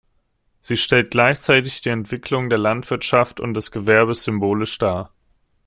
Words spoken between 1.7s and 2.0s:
die